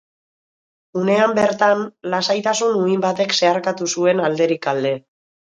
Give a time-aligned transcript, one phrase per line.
[1.01, 4.97] Unean bertan, lasaitasun-uhin batek zeharkatu zuen alderik alde.